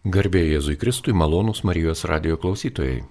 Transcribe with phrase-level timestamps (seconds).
[0.00, 3.02] Garbė Jėzui Kristui malonūs Marijos radio klausytojai.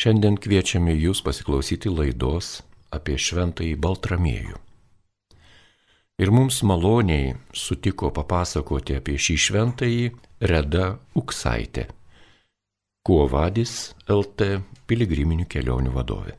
[0.00, 4.56] Šiandien kviečiame jūs pasiklausyti laidos apie šventąjį Baltramiejų.
[6.24, 10.08] Ir mums maloniai sutiko papasakoti apie šį šventąjį
[10.40, 10.88] Reda
[11.20, 11.90] Uksaitė,
[13.04, 14.56] Kuo vadys LT
[14.88, 16.38] piligriminių kelionių vadovė.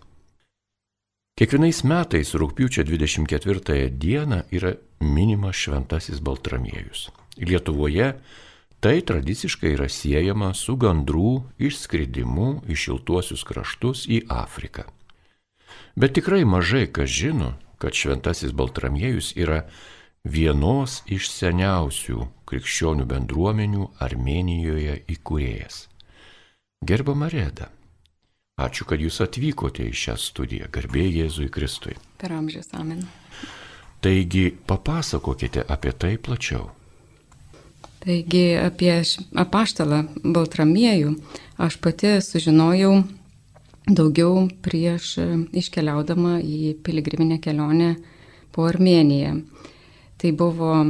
[1.37, 4.73] Kiekvienais metais rūpiučio 24 dieną yra
[5.05, 7.11] minimas šventasis Baltramiejus.
[7.37, 8.15] Lietuvoje
[8.81, 14.87] Tai tradiciškai yra siejama su gandrų išskridimu į šiltuosius kraštus į Afriką.
[15.93, 19.67] Bet tikrai mažai kas žino, kad šventasis Baltramiejus yra
[20.25, 25.85] vienos iš seniausių krikščionių bendruomenių Armenijoje įkūrėjas.
[26.81, 27.69] Gerba Marėda,
[28.57, 31.99] ačiū, kad jūs atvykote į šią studiją, garbė Jėzui Kristui.
[32.17, 33.05] Per amžius amen.
[34.01, 36.71] Taigi papasakokite apie tai plačiau.
[38.01, 38.95] Taigi apie
[39.37, 41.11] apaštalą Baltramiejų
[41.61, 42.95] aš pati sužinojau
[43.85, 45.27] daugiau prieš e,
[45.61, 47.95] iškeliaudama į piligriminę kelionę
[48.51, 49.35] po Armeniją.
[50.17, 50.85] Tai buvo e,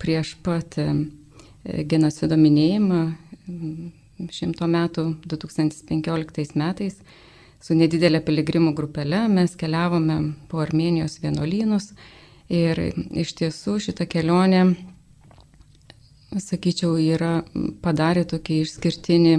[0.00, 0.88] prieš pat e,
[1.88, 3.02] genocido minėjimą
[4.32, 7.00] šimto metų 2015 metais
[7.64, 10.18] su nedidelė piligrimų grupelė mes keliavome
[10.48, 11.94] po Armenijos vienuolynus
[12.52, 14.74] ir iš tiesų šitą kelionę
[16.32, 17.42] sakyčiau, yra
[17.84, 19.34] padarė tokį išskirtinį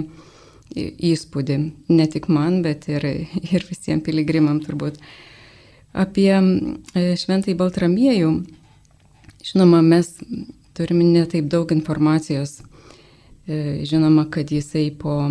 [0.76, 1.56] įspūdį.
[1.92, 3.04] Ne tik man, bet ir,
[3.54, 5.00] ir visiems piligrimam turbūt.
[5.96, 8.30] Apie e, šventąjį Baltramiejų,
[9.46, 10.12] žinoma, mes
[10.76, 12.58] turime netaip daug informacijos.
[13.46, 15.22] E, žinoma, kad jisai po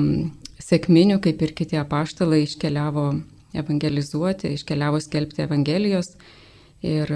[0.65, 3.09] sėkminių, kaip ir kiti apaštalai, iškeliavo
[3.55, 6.15] evangelizuoti, iškeliavo skelbti Evangelijos.
[6.85, 7.11] Ir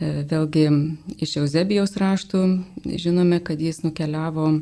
[0.00, 0.64] vėlgi
[1.22, 2.40] iš Eusebijaus raštų
[2.98, 4.58] žinome, kad jis nukeliavo e,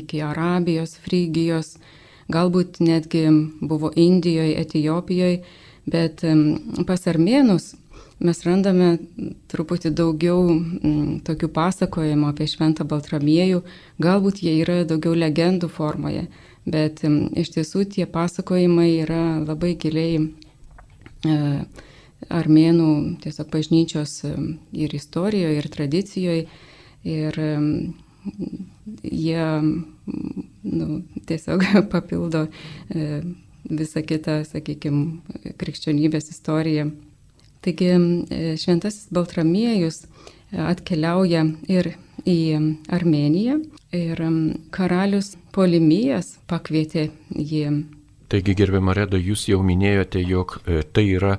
[0.00, 1.74] iki Arabijos, Frygijos,
[2.32, 3.26] galbūt netgi
[3.60, 5.42] buvo Indijoje, Etijopijoje,
[5.90, 6.22] bet
[6.86, 7.74] pas armėnus
[8.20, 8.90] mes randame
[9.50, 10.44] truputį daugiau
[11.26, 13.62] tokių pasakojimų apie Šventą Baltramiejų,
[14.02, 16.26] galbūt jie yra daugiau legendų formoje,
[16.68, 21.38] bet iš tiesų tie pasakojimai yra labai giliai e,
[22.30, 22.90] armėnų
[23.24, 26.46] tiesiog bažnyčios ir istorijoje, ir tradicijoje.
[27.10, 27.38] Ir
[29.02, 29.44] jie
[30.62, 33.22] nu, tiesiog papildo e,
[33.70, 36.90] visą kitą, sakykime, krikščionybės istoriją.
[37.64, 40.04] Taigi e, šventasis Baltramiejus
[40.50, 41.92] atkeliauja ir
[42.28, 42.40] į
[42.92, 43.60] Armeniją
[43.96, 44.20] ir
[44.74, 47.64] karalius Polimijas pakvietė jį.
[48.30, 51.38] Taigi, gerbiama Reda, jūs jau minėjote, jog e, tai yra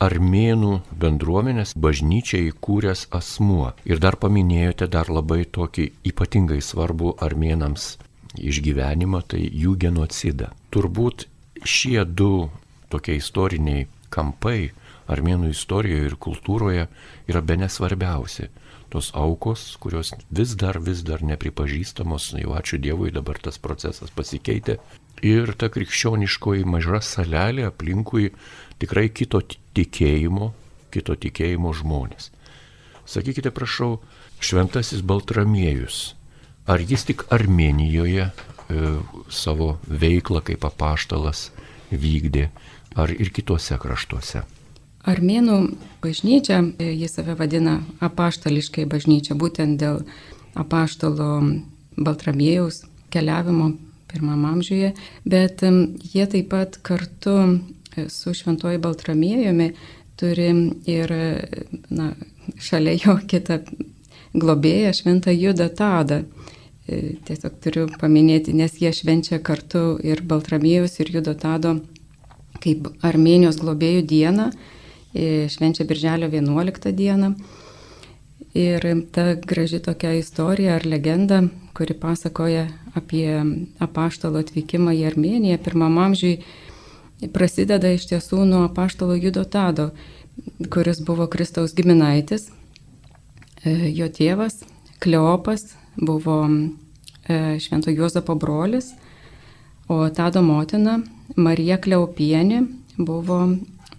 [0.00, 3.74] armėnų bendruomenės bažnyčią įkūręs asmuo.
[3.84, 7.96] Ir dar paminėjote dar labai tokį ypatingai svarbų armėnams
[8.40, 10.50] išgyvenimą, tai jų genocidą.
[10.72, 11.26] Turbūt
[11.64, 12.48] šie du
[12.90, 14.70] tokie istoriniai kampai
[15.10, 16.86] armėnų istorijoje ir kultūroje
[17.30, 18.48] yra be nesvarbiausi.
[18.90, 24.80] Tos aukos, kurios vis dar, vis dar nepripažįstamos, jau ačiū Dievui dabar tas procesas pasikeitė.
[25.22, 28.32] Ir ta krikščioniškoji maža salelė aplinkui
[28.80, 29.42] tikrai kito
[29.76, 30.52] tikėjimo,
[30.94, 32.30] kito tikėjimo žmonės.
[33.10, 33.98] Sakykite, prašau,
[34.40, 36.14] šventasis Baltramiejus,
[36.70, 38.32] ar jis tik Armenijoje e,
[39.28, 41.48] savo veiklą kaip apaštalas
[41.90, 42.48] vykdė,
[42.94, 44.44] ar ir kitose kraštuose?
[45.10, 45.58] Armėnų
[46.04, 50.04] bažnyčia, e, jis save vadina apaštališkai bažnyčia, būtent dėl
[50.58, 51.30] apaštalo
[51.96, 53.72] Baltramiejaus keliavimo
[54.10, 57.36] pirmam amžiuje, bet jie taip pat kartu
[58.08, 59.70] su šventoji Baltramiejumi
[60.20, 60.50] turi
[60.90, 61.14] ir
[61.88, 62.12] na,
[62.60, 63.60] šalia jo kitą
[64.34, 66.22] globėją šventą Judą Tadą.
[66.90, 71.78] E, tiesiog turiu paminėti, nes jie švenčia kartu ir Baltramiejus, ir Judo Tado
[72.60, 74.50] kaip Armenijos globėjų dieną,
[75.14, 77.34] e, švenčia Birželio 11 dieną.
[78.54, 78.82] Ir
[79.14, 81.44] ta graži tokia istorija ar legenda,
[81.74, 82.66] kuri pasakoja
[82.98, 83.28] apie
[83.78, 86.40] apaštalo atvykimą į Armeniją pirmam amžiui,
[87.28, 89.90] prasideda iš tiesų nuo paštalo Judo Tado,
[90.72, 92.48] kuris buvo Kristaus giminaitis.
[93.64, 94.62] E, jo tėvas
[95.00, 98.94] Kleopas buvo e, Švento Juozapo brolis,
[99.88, 101.00] o Tado motina
[101.36, 102.62] Marija Kleopienė
[102.96, 103.42] buvo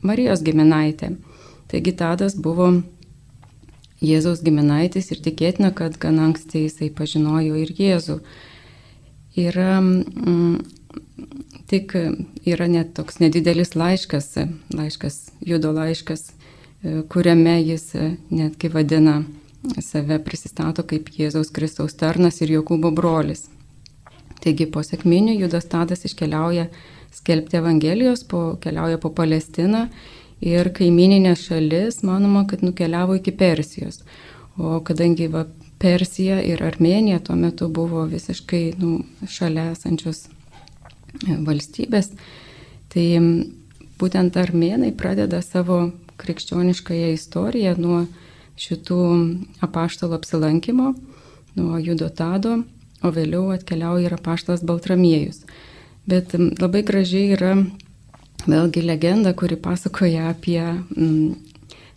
[0.01, 1.15] Marijos giminaitė.
[1.69, 2.71] Taigi Tadas buvo
[4.01, 8.17] Jėzaus giminaitis ir tikėtina, kad gan anksti jisai pažinojo ir Jėzų.
[9.37, 10.55] Yra mm,
[11.71, 11.93] Tik
[12.51, 14.33] yra net toks nedidelis laiškas,
[14.75, 16.33] laiškas, judo laiškas,
[17.07, 17.93] kuriame jis
[18.27, 19.21] netgi vadina
[19.79, 23.45] save prisistato kaip Jėzaus Kristaus tarnas ir Jokūbo brolis.
[24.41, 26.67] Taigi po sėkminių Judas Tadas iškeliauja
[27.13, 29.85] skelbti Evangelijos, po, keliauja po Palestiną
[30.41, 34.01] ir kaimininė šalis, manoma, kad nukeliavo iki Persijos.
[34.57, 35.45] O kadangi va,
[35.81, 40.40] Persija ir Armenija tuo metu buvo visiškai nu, šalia esančios e,
[41.47, 42.11] valstybės,
[42.91, 43.05] tai
[44.01, 45.91] būtent armenai pradeda savo
[46.21, 48.03] krikščioniškąją istoriją nuo
[48.61, 49.01] šitų
[49.65, 50.93] apaštalo apsilankimo,
[51.57, 52.61] nuo Judo Tado,
[53.01, 55.41] o vėliau atkeliauja ir apaštalas Baltramiejus.
[56.09, 57.55] Bet labai gražiai yra
[58.45, 60.61] vėlgi legenda, kuri pasakoja apie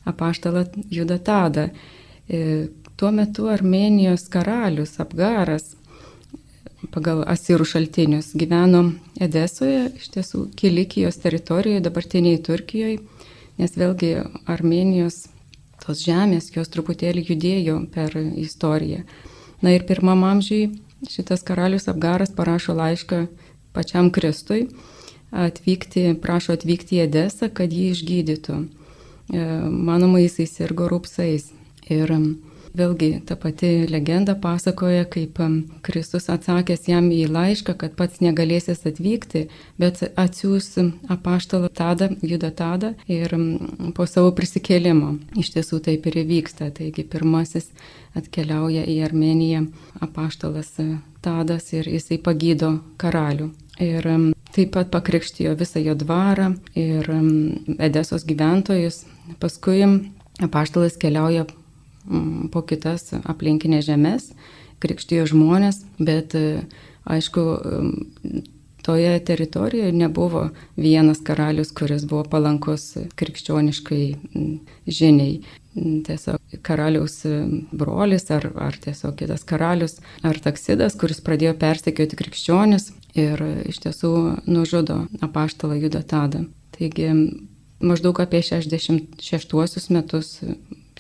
[0.09, 1.69] apaštalą Judą Tadą.
[2.29, 5.75] E, tuo metu Armenijos karalius Apgaras
[6.93, 8.85] pagal asirų šaltinius gyveno
[9.23, 12.99] Edesoje, iš tiesų Kilikijos teritorijoje, dabartiniai Turkijoje,
[13.61, 14.17] nes vėlgi
[14.51, 15.25] Armenijos
[15.85, 19.05] tos žemės, jos truputėlį judėjo per istoriją.
[19.63, 20.75] Na ir pirmam amžiui
[21.11, 23.27] šitas karalius Apgaras parašo laišką
[23.75, 24.69] pačiam Kristui,
[25.35, 28.59] atvykti, prašo atvykti į Edesą, kad jį išgydytų.
[29.35, 31.51] E, manoma, jisai sirgo rūpsais.
[31.93, 32.13] Ir
[32.75, 35.39] Vėlgi ta pati legenda pasakoja, kaip
[35.87, 39.45] Kristus atsakęs jam į laišką, kad pats negalėsis atvykti,
[39.79, 40.73] bet atsiūs
[41.07, 43.37] apaštalą Tadą, Judą Tadą ir
[43.95, 45.13] po savo prisikėlimo.
[45.39, 46.73] Iš tiesų taip ir įvyksta.
[46.75, 47.71] Taigi pirmasis
[48.19, 49.69] atkeliauja į Armeniją
[50.03, 50.75] apaštalas
[51.23, 53.53] Tadas ir jisai pagydo karalių.
[53.79, 54.07] Ir
[54.51, 57.07] taip pat pakrikštijo visą jo dvarą ir
[57.79, 59.05] Edesos gyventojus.
[59.39, 59.85] Paskui
[60.43, 61.47] apaštalas keliauja
[62.53, 64.33] po kitas aplinkinės žemės,
[64.85, 66.65] krikštijo žmonės, bet e,
[67.09, 68.43] aišku, mm,
[68.85, 74.57] toje teritorijoje nebuvo vienas karalius, kuris buvo palankus krikščioniškai mm,
[74.87, 75.39] žiniai.
[75.75, 77.17] Tiesiog karaliaus
[77.75, 83.43] brolis ar, ar tiesiog kitas karalius ar taksidas, kuris pradėjo persekioti krikščionis ir
[83.73, 84.13] iš tiesų
[84.47, 86.45] nužudo apaštalą Judą Tadą.
[86.77, 87.09] Taigi
[87.83, 90.37] maždaug apie 66 metus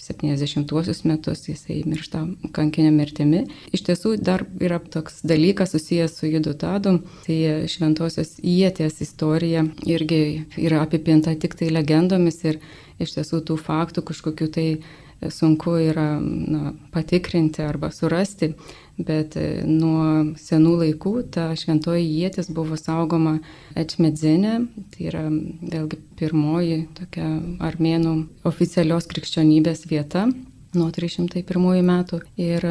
[0.04, 2.24] 70-uosius metus jisai miršta
[2.56, 3.44] kankinio mirtimi.
[3.74, 10.44] Iš tiesų dar yra toks dalykas susijęs su Judu Tadu, tai šventosios įėties istorija irgi
[10.60, 12.60] yra apipinta tik tai legendomis ir
[13.02, 14.68] iš tiesų tų faktų kažkokiu tai
[15.30, 18.52] sunku yra na, patikrinti arba surasti,
[18.98, 23.38] bet e, nuo senų laikų ta šventoji jėtis buvo saugoma
[23.78, 24.56] Ečmedzinė,
[24.94, 27.28] tai yra vėlgi pirmoji tokia
[27.64, 30.28] armėnų oficialios krikščionybės vieta
[30.74, 32.20] nuo 301 metų.
[32.40, 32.64] Ir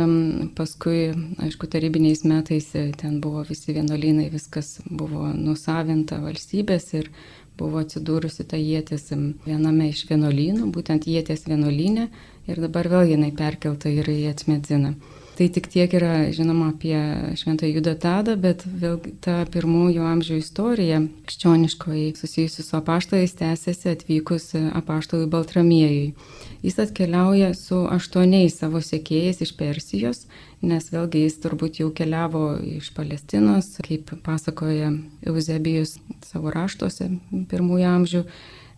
[0.58, 7.10] paskui, aišku, tarybiniais metais e, ten buvo visi vienuolynai, viskas buvo nusavinta valstybės ir
[7.58, 9.12] buvo atsidūrusi ta jėtis
[9.46, 12.08] viename iš vienuolynų, būtent jėties vienuolynė
[12.50, 14.96] ir dabar vėl jinai perkelta yra į Atsmedziną.
[15.34, 16.98] Tai tik tiek yra žinoma apie
[17.42, 24.52] Šventą Judą Tadą, bet vėl ta pirmųjų amžių istorija krikščioniškoji susijusi su apaštalais tęsiasi atvykus
[24.78, 26.14] apaštalui Baltramiejui.
[26.62, 30.28] Jis atkeliauja su aštuoniais savo sėkėjais iš Persijos,
[30.62, 34.94] nes vėlgi jis turbūt jau keliavo iš Palestinos, kaip pasakoja
[35.26, 35.98] Eusebijus
[36.30, 37.10] savo raštuose
[37.50, 38.28] pirmųjų amžių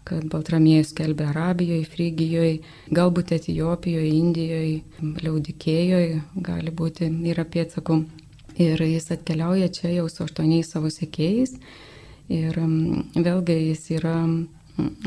[0.06, 2.60] kad Baltramiejus kelbė Arabijoje, Frygijoje,
[2.94, 4.82] galbūt Etijopijoje, Indijoje,
[5.26, 8.04] Liaudikėjoje, gali būti yra pėdsakų.
[8.62, 11.58] Ir jis atkeliauja čia jau su aštuoniais savo sekėjais.
[12.32, 12.56] Ir
[13.18, 14.16] vėlgi jis yra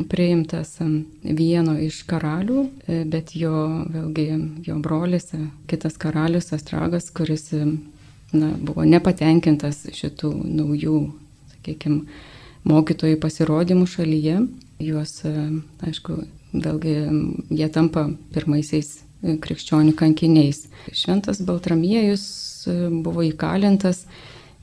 [0.09, 0.77] priimtas
[1.23, 4.29] vieno iš karalių, e, bet jo, vėlgi,
[4.67, 7.51] jo brolis, e, kitas karalius Astragas, kuris
[8.33, 11.01] na, buvo nepatenkintas šitų naujų,
[11.55, 12.07] sakykime,
[12.69, 14.41] mokytojų pasirodymų šalyje.
[14.79, 15.35] Juos, e,
[15.87, 16.21] aišku,
[16.55, 16.95] vėlgi
[17.51, 20.69] jie tampa pirmaisiais krikščionių kankiniais.
[20.95, 22.25] Šventas Baltramiejus
[23.03, 24.05] buvo įkalintas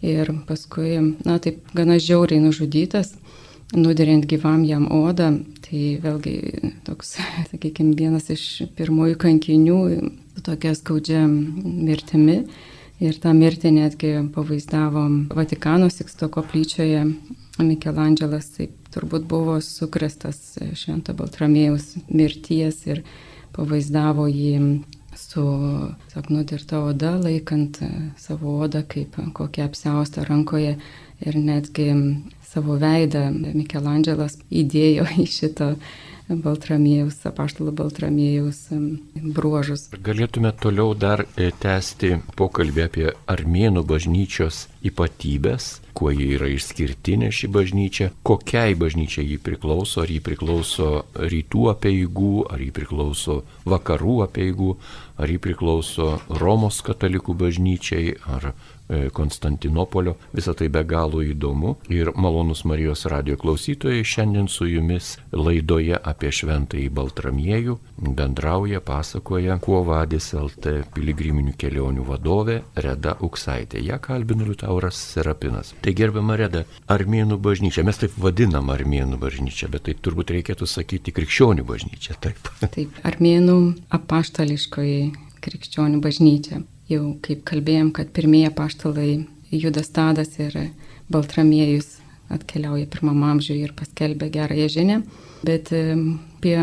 [0.06, 3.16] ir paskui, na taip, gana žiauriai nužudytas
[3.74, 5.32] nuderint gyvam jam odą,
[5.66, 6.36] tai vėlgi
[6.86, 7.16] toks,
[7.52, 9.80] sakykime, vienas iš pirmųjų kankinių
[10.46, 12.44] tokia skaudžia mirtimi.
[13.04, 15.02] Ir tą mirtį netgi pavaizdavo
[15.36, 17.02] Vatikano Siksto koplyčioje
[17.62, 23.04] Mikelandželas, taip turbūt buvo sukrestas Švento Baltramėjaus mirties ir
[23.56, 24.82] pavaizdavo jį
[25.16, 25.44] su,
[26.12, 27.80] sak, nudirta oda, laikant
[28.20, 30.76] savo odą kaip kokią apsiaustą rankoje
[31.24, 31.94] ir netgi
[32.44, 35.72] savo veidą Mikelandželas įdėjo į šitą
[36.26, 38.64] Baltramėjaus, apaštalo Baltramėjaus
[39.36, 39.88] bruožus.
[39.94, 47.50] Galėtume toliau dar e, tęsti pokalbį apie armėnų bažnyčios ypatybės, kuo ji yra išskirtinė ši
[47.56, 54.76] bažnyčia, kokiai bažnyčia ji priklauso, ar ji priklauso rytų apieigų, ar ji priklauso vakarų apieigų,
[55.16, 56.10] ar ji priklauso
[56.42, 58.52] Romos katalikų bažnyčiai, ar
[58.88, 60.16] Konstantinopolio.
[60.36, 66.30] Visą tai be galo įdomu ir malonus Marijos radio klausytojai šiandien su jumis laidoje apie
[66.30, 73.82] šventąjį Baltramiejų bendrauja, pasakoja, kuo vadys LT piligriminių kelionių vadovė Reda Uksaitė.
[73.86, 75.74] Ja kalbina Liutauras Serapinas.
[75.82, 81.16] Tai gerbiama Reda, Armėnų bažnyčia, mes taip vadinam Armėnų bažnyčia, bet tai turbūt reikėtų sakyti
[81.16, 82.54] krikščionių bažnyčia, taip.
[82.62, 83.60] Taip, Armėnų
[83.98, 85.02] apaštališkoji
[85.46, 86.62] krikščionių bažnyčia
[86.92, 89.12] jau kaip kalbėjom, kad pirmieji paštalai
[89.52, 90.58] Judas Tadas ir
[91.12, 92.00] Baltramiejus
[92.34, 95.02] atkeliauja pirmam amžiui ir paskelbė gerąją žinę,
[95.46, 95.70] bet
[96.46, 96.56] apie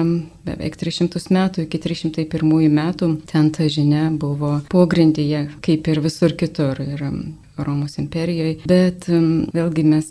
[0.47, 6.83] beveik 300 metų iki 301 metų ten ta žinia buvo pogrindyje, kaip ir visur kitur.
[6.83, 7.02] Ir
[7.52, 9.05] Romos imperijoje, bet
[9.52, 10.07] vėlgi mes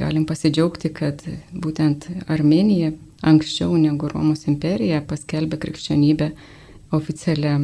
[0.00, 1.20] galim pasidžiaugti, kad
[1.52, 6.30] būtent Armenija anksčiau negu Romos imperija paskelbė krikščionybę
[6.96, 7.58] oficialią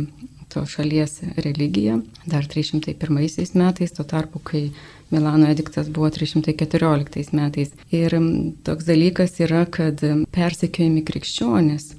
[0.52, 4.70] to šalies religiją dar 301 metais, tuo tarpu, kai
[5.12, 7.72] Milano ediktas buvo 314 metais.
[7.90, 8.16] Ir
[8.64, 10.00] toks dalykas yra, kad
[10.32, 11.96] persekiojami krikščionės e,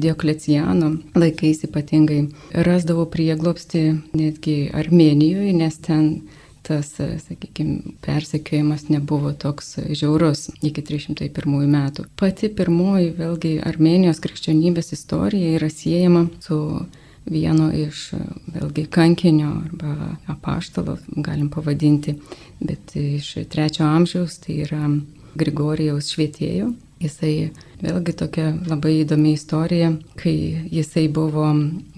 [0.00, 2.22] Diokleciano laikais ypatingai
[2.68, 3.84] rasdavo prieglopsti
[4.16, 6.08] netgi Armenijoje, nes ten
[6.64, 12.08] tas, e, sakykime, persekiojimas nebuvo toks žiaurus iki 301 metų.
[12.16, 16.58] Pati pirmoji, vėlgi, Armenijos krikščionybės istorija yra siejama su
[17.26, 18.10] vieno iš
[18.54, 22.16] vėlgi kankinio arba apaštalo, galim pavadinti,
[22.60, 24.88] bet iš trečio amžiaus tai yra
[25.34, 26.72] Grigorijaus švietėjo.
[27.04, 27.50] Jisai
[27.84, 30.34] vėlgi tokia labai įdomi istorija, kai
[30.72, 31.50] jisai buvo,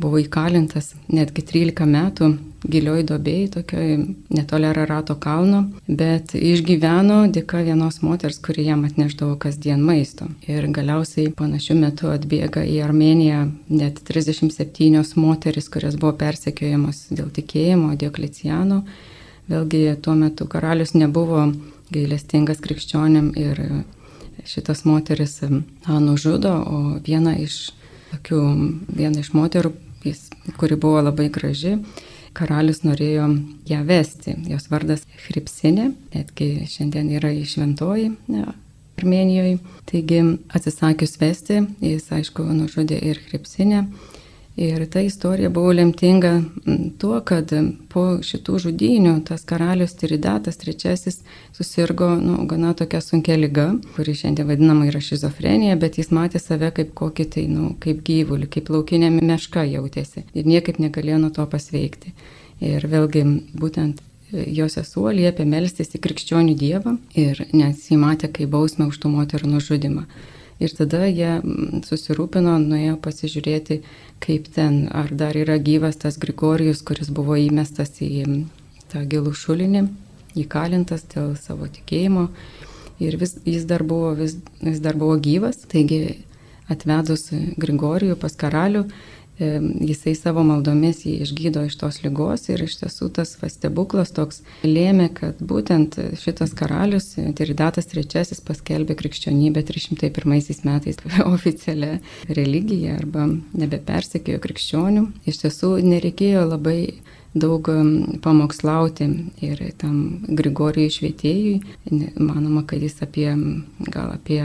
[0.02, 2.30] buvo įkalintas netgi 13 metų
[2.66, 3.92] gilioj dobėjai, tokioj
[4.34, 10.28] netoli Arato kalno, bet išgyveno dėka vienos moters, kuri jam atneždavo kasdien maisto.
[10.50, 17.94] Ir galiausiai panašiu metu atbėga į Armeniją net 37 moteris, kurios buvo persekiojamos dėl tikėjimo,
[18.00, 18.82] Diokleciano.
[19.46, 21.52] Vėlgi tuo metu karalius nebuvo
[21.94, 23.60] gailestingas krikščionėm ir
[24.46, 25.40] šitas moteris
[25.86, 27.70] nužudo, o viena iš
[28.12, 28.42] tokių,
[28.96, 29.72] viena iš moterų,
[30.06, 30.28] jis,
[30.60, 31.76] kuri buvo labai graži,
[32.36, 33.30] karalius norėjo
[33.68, 34.36] ją vesti.
[34.50, 38.46] Jos vardas Hripsinė, netgi šiandien yra išventoji ne,
[38.96, 39.58] Armenijoje.
[39.88, 40.22] Taigi
[40.56, 43.86] atsisakius vesti, jis aišku nužudė ir Hripsinę.
[44.56, 46.30] Ir ta istorija buvo lemtinga
[46.98, 47.50] tuo, kad
[47.92, 51.12] po šitų žudynių tas karalius Tiridatas III
[51.52, 56.70] susirgo nu, gana tokia sunkia lyga, kuri šiandien vadinama yra šizofrenija, bet jis matė save
[56.78, 61.44] kaip kokį tai, nu, kaip gyvulį, kaip laukinė meška jautėsi ir niekaip negalėjo nuo to
[61.52, 62.14] pasveikti.
[62.64, 63.26] Ir vėlgi
[63.60, 64.00] būtent
[64.32, 69.12] jo sesuo liepė melstis į krikščionių dievą ir nes jį matė kaip bausmę už tų
[69.18, 70.06] moterų nužudimą.
[70.56, 71.34] Ir tada jie
[71.84, 73.82] susirūpino, nuėjo pasižiūrėti,
[74.24, 78.24] kaip ten, ar dar yra gyvas tas Grigorijus, kuris buvo įmestas į
[78.92, 79.82] tą gilų šulinį,
[80.40, 82.30] įkalintas dėl savo tikėjimo.
[83.04, 86.24] Ir vis, jis dar buvo, vis, vis dar buvo gyvas, taigi
[86.72, 87.28] atvedus
[87.60, 88.86] Grigorijų pas karalių,
[89.38, 95.10] jisai savo maldomis jį išgydo iš tos lygos ir iš tiesų tas stebuklas toks lėmė,
[95.16, 101.02] kad būtent šitas karalius, Tiridatas III, paskelbė krikščionybę 301 metais
[101.36, 105.06] oficialią religiją arba nebepersekėjo krikščionių.
[105.28, 106.80] Iš tiesų nereikėjo labai
[107.36, 107.68] daug
[108.24, 109.08] pamokslauti
[109.44, 111.56] ir tam Grigorijui švietėjui.
[112.16, 113.28] Manoma, kad jis apie,
[113.92, 114.40] gal apie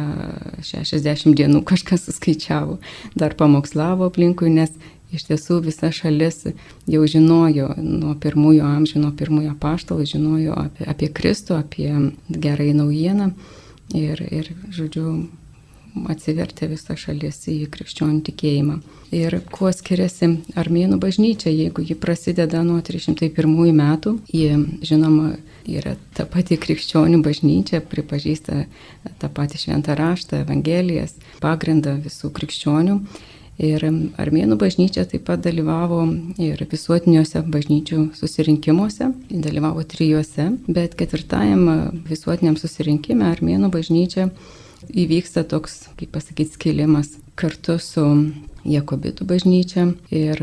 [0.68, 2.80] 60 dienų kažkas suskaičiavo,
[3.16, 4.76] dar pamokslavo aplinkui, nes
[5.12, 6.46] iš tiesų visa šalis
[6.90, 11.92] jau žinojo nuo pirmųjų amžių, nuo pirmųjų paštalų, žinojo apie, apie Kristų, apie
[12.32, 13.32] gerąją naujieną.
[13.92, 15.26] Ir, ir, žodžiu,
[16.12, 18.78] atsivertė visa šalis į krikščionių tikėjimą.
[19.16, 20.30] Ir kuo skiriasi
[20.60, 24.56] armėnų bažnyčia, jeigu ji prasideda nuo 301 metų, ji
[24.88, 25.34] žinoma
[25.68, 28.64] yra ta pati krikščionių bažnyčia, pripažįsta
[29.22, 32.98] tą patį šventą raštą, evangelijas, pagrindą visų krikščionių.
[33.62, 33.84] Ir
[34.18, 36.00] armėnų bažnyčia taip pat dalyvavo
[36.42, 41.68] ir visuotiniuose bažnyčių susirinkimuose, dalyvavo trijuose, bet ketvirtajam
[42.08, 44.32] visuotiniam susirinkime armėnų bažnyčia
[44.90, 48.06] įvyksta toks, kaip pasakyti, skilimas kartu su
[48.68, 50.42] Jekobitų bažnyčia ir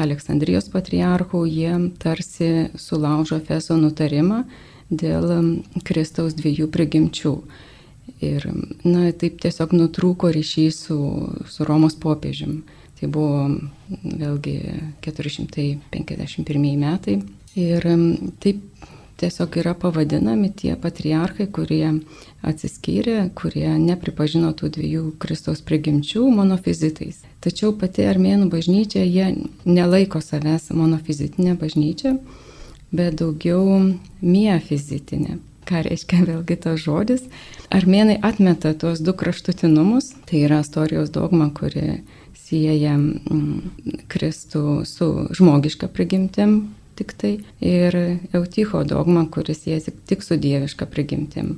[0.00, 4.42] Aleksandrijos patriarchų, jie tarsi sulaužo Feso nutarimą
[4.90, 5.30] dėl
[5.86, 7.34] Kristaus dviejų prigimčių.
[8.20, 8.44] Ir,
[8.84, 10.98] na, taip tiesiog nutrūko ryšys su,
[11.48, 12.60] su Romos popiežium.
[13.00, 13.46] Tai buvo
[14.04, 14.56] vėlgi
[15.00, 17.20] 451 metai.
[17.56, 17.86] Ir
[18.42, 18.60] taip
[19.20, 21.86] tiesiog yra pavadinami tie patriarchai, kurie
[22.46, 27.20] atsiskyrė, kurie nepripažino tų dviejų Kristaus prigimčių monofizitais.
[27.44, 29.28] Tačiau pati armėnų bažnyčia, jie
[29.68, 32.16] nelaiko savęs monofizitinė bažnyčia,
[32.92, 33.62] bet daugiau
[34.24, 35.38] miefizitinė.
[35.68, 37.22] Ką reiškia vėlgi tas žodis?
[37.70, 42.00] Armėnai atmeta tuos du kraštutinumus, tai yra istorijos dogma, kuri
[42.34, 47.32] sieja mm, Kristų su žmogiška prigimtim, tik tai,
[47.64, 47.96] ir
[48.36, 51.56] Euticho dogma, kuris jėsi tik su dieviška prigimtim.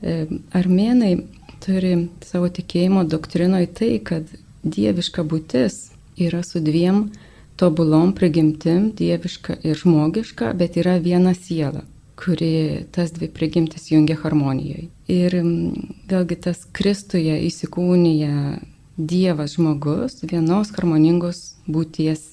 [0.00, 0.24] E,
[0.56, 1.16] armėnai
[1.64, 4.30] turi savo tikėjimo doktrinoje tai, kad
[4.62, 7.08] dieviška būtis yra su dviem
[7.60, 11.84] tobulom prigimtim, dieviška ir žmogiška, bet yra viena siela
[12.20, 14.90] kuri tas dvi prigimtis jungia harmonijoje.
[15.08, 15.36] Ir
[16.10, 18.60] vėlgi tas Kristuje įsikūnyja
[19.00, 22.26] Dievas žmogus, vienos harmoningos būties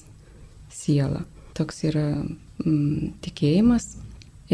[0.68, 1.24] siela
[1.58, 3.96] toks yra mm, tikėjimas.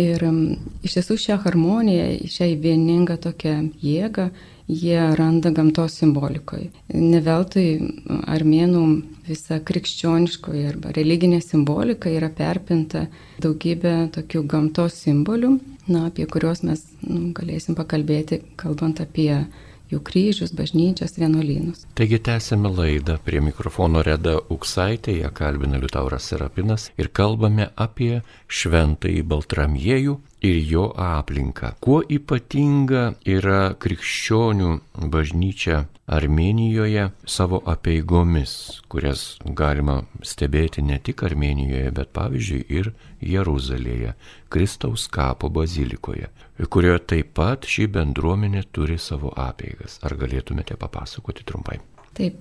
[0.01, 4.31] Ir mm, iš tiesų šią harmoniją, šią vieningą tokią jėgą
[4.69, 6.71] jie randa gamtos simbolikoje.
[6.89, 7.67] Neveltui
[8.09, 8.85] armėnų
[9.29, 13.07] visa krikščioniškoji arba religinė simbolika yra perpinta
[13.45, 15.59] daugybė tokių gamtos simbolių,
[15.89, 19.45] na, apie kuriuos mes nu, galėsim pakalbėti, kalbant apie
[19.95, 21.87] jų kryžius, bažnyčias, vienuolynus.
[21.99, 29.25] Taigi tęsėme laidą prie mikrofono Reda Uksaitė, ją kalbina Liutauras Serapinas ir kalbame apie šventąjį
[29.31, 31.73] Baltramiejų ir jo aplinką.
[31.81, 34.71] Kuo ypatinga yra krikščionių
[35.13, 38.51] bažnyčia Armenijoje savo apieigomis,
[38.93, 42.91] kurias galima stebėti ne tik Armenijoje, bet pavyzdžiui ir
[43.25, 44.13] Jeruzalėje,
[44.53, 46.29] Kristaus kapo bazilikoje,
[46.69, 49.97] kurioje taip pat ši bendruomenė turi savo apieigas.
[50.05, 51.81] Ar galėtumėte papasakoti trumpai?
[52.15, 52.37] Taip,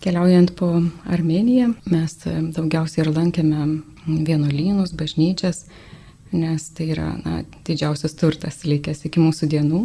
[0.00, 0.72] keliaujant po
[1.04, 2.16] Armeniją, mes
[2.56, 3.66] daugiausiai ir lankėme
[4.08, 5.66] vienuolynus, bažnyčias,
[6.32, 9.82] nes tai yra na, didžiausias turtas likęs iki mūsų dienų.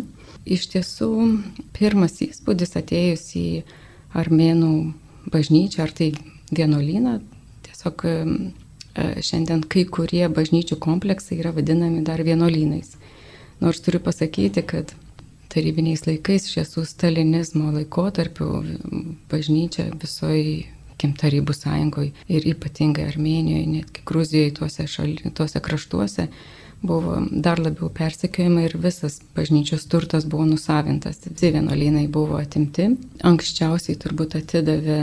[0.47, 1.09] Iš tiesų,
[1.75, 3.47] pirmas įspūdis atėjus į
[4.17, 4.71] armėnų
[5.33, 6.13] bažnyčią ar tai
[6.55, 7.17] vienuolyną,
[7.67, 8.15] tiesiog e,
[9.23, 12.95] šiandien kai kurie bažnyčių kompleksai yra vadinami dar vienuolynais.
[13.59, 14.93] Nors turiu pasakyti, kad
[15.51, 18.61] tarybiniais laikais, iš tiesų stalinizmo laikotarpiu,
[19.31, 20.67] bažnyčia visoji
[20.97, 26.27] kim Tarybų sąjungoje ir ypatingai Armenijoje, netgi Gruzijoje, tuose, šali, tuose kraštuose
[26.81, 31.19] buvo dar labiau persekiojama ir visas bažnyčios turtas buvo nusavintas.
[31.25, 32.91] Visi vienuolynai buvo atimti.
[33.25, 34.99] Anksčiausiai turbūt atidavė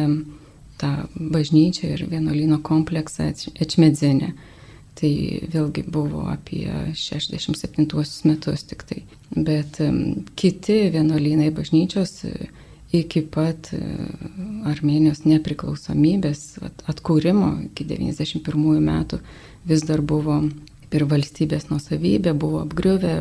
[0.78, 4.32] tą bažnyčią ir vienuolyno kompleksą Ečmedzinę.
[4.94, 5.10] Tai
[5.50, 7.88] vėlgi buvo apie 67
[8.30, 9.02] metus tik tai.
[9.34, 9.80] Bet
[10.38, 12.20] kiti vienuolynai bažnyčios
[12.94, 13.80] iki pat e,
[14.70, 16.44] Armenijos nepriklausomybės
[16.90, 19.18] atkūrimo iki 91 metų
[19.68, 20.42] vis dar buvo
[20.94, 23.16] ir valstybės nusavybė, buvo apgriuvę,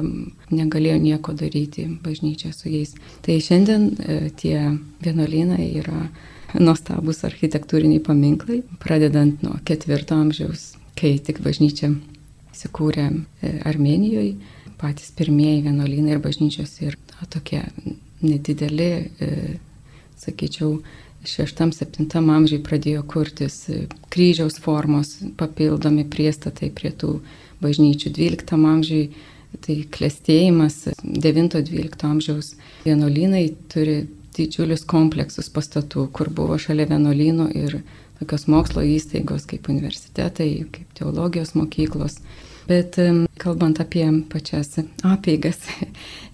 [0.54, 2.94] negalėjo nieko daryti bažnyčia su jais.
[3.26, 4.58] Tai šiandien e, tie
[5.04, 6.06] vienuolynai yra
[6.60, 11.90] nuostabus architektūriniai paminklai, pradedant nuo ketvirto amžiaus, kai tik bažnyčia
[12.54, 14.36] įsikūrė e, Armenijoje,
[14.78, 17.00] patys pirmieji vienuolynai ir bažnyčios ir
[17.34, 17.64] tokie
[18.26, 19.32] nedideli, e,
[20.24, 20.78] sakyčiau,
[21.24, 27.20] 6-7 amžiai pradėjo kurtis e, kryžiaus formos papildomi priestatai prie tų
[27.64, 29.14] bažnyčių 12 amžiai.
[29.64, 32.56] Tai klėstėjimas 9-12 amžiaus
[32.88, 34.00] vienuolynai turi
[34.34, 37.76] didžiulius kompleksus pastatų, kur buvo šalia vienuolynų ir
[38.18, 42.18] tokios mokslo įstaigos kaip universitetai, kaip teologijos mokyklos.
[42.66, 42.98] Bet
[43.38, 44.74] kalbant apie pačias
[45.06, 45.62] apeigas,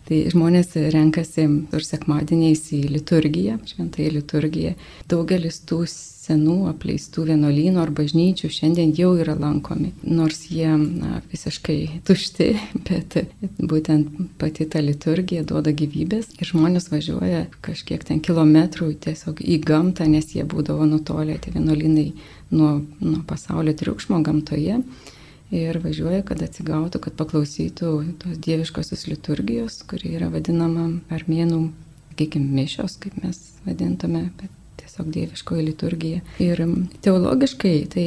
[0.10, 4.72] Tai žmonės renkasi ir sekmadieniais į liturgiją, šventąją liturgiją.
[5.12, 5.84] Daugelis tų
[6.30, 12.50] senų apleistų vienuolynų ar bažnyčių šiandien jau yra lankomi, nors jie na, visiškai tušti,
[12.90, 13.20] bet
[13.60, 20.10] būtent pati ta liturgija duoda gyvybės ir žmonės važiuoja kažkiek ten kilometrų tiesiog į gamtą,
[20.10, 22.10] nes jie būdavo nutolę tie vienuolynai
[22.50, 24.82] nuo, nuo pasaulio triukšmo gamtoje
[25.56, 31.68] ir važiuoja, kad atsigautų, kad paklausytų tos dieviškosios liturgijos, kuri yra vadinama armėnų,
[32.14, 36.22] sakykime, mišios, kaip mes vadintume, bet tiesiog dieviškoji liturgija.
[36.44, 36.62] Ir
[37.06, 38.06] teologiškai tai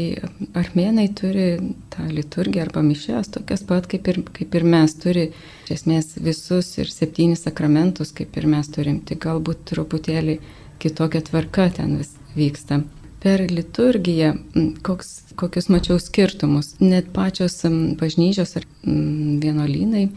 [0.58, 1.46] armėnai turi
[1.92, 5.28] tą liturgiją arba mišes tokias pat kaip ir, kaip ir mes, turi
[5.66, 10.40] iš esmės visus ir septynis sakramentus, kaip ir mes turim, tik galbūt truputėlį
[10.82, 12.82] kitokia tvarka ten vis vyksta
[13.22, 14.34] per liturgiją,
[14.82, 16.74] koks, kokius mačiau skirtumus.
[16.82, 17.60] Net pačios
[18.00, 20.08] bažnyčios ar vienuolynai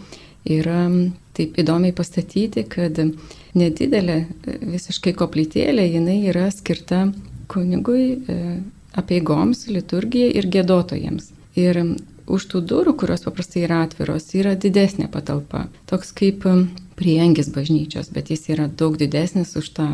[0.55, 0.87] yra
[1.35, 2.97] taip įdomiai pastatyti, kad
[3.57, 7.05] nedidelė visiškai koplytėlė, jinai yra skirta
[7.51, 8.57] kunigui, e,
[8.97, 11.31] apieigoms, liturgijai ir gėdotojams.
[11.59, 11.81] Ir
[12.25, 15.67] už tų durų, kurios paprastai yra atviros, yra didesnė patalpa.
[15.89, 16.45] Toks kaip
[16.97, 19.89] priengis bažnyčios, bet jis yra daug didesnis už tą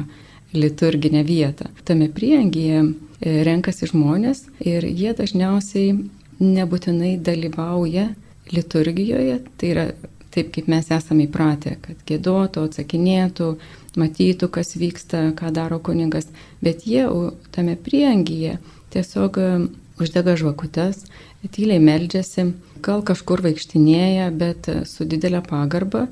[0.53, 1.69] liturginę vietą.
[1.85, 5.93] Tame priengyje e, renkasi žmonės ir jie dažniausiai
[6.41, 8.09] nebūtinai dalyvauja
[8.51, 9.85] liturgijoje, tai yra
[10.31, 13.51] taip, kaip mes esame įpratę, kad gėdotų, atsakinėtų,
[13.99, 16.29] matytų, kas vyksta, ką daro kuningas,
[16.63, 17.05] bet jie
[17.51, 18.57] tame priengyje
[18.95, 19.49] tiesiog e,
[20.01, 21.05] uždega žvakutes,
[21.53, 22.51] tyliai meldžiasi,
[22.85, 26.07] gal kažkur vaikštinėja, bet su didelė pagarba